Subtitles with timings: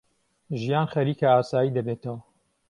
[0.61, 2.19] ژیان خەریکە ئاسایی دەبێتەوە.